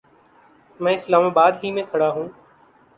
[0.79, 2.27] میں اسلام آباد ہی میں کھڑا ہوں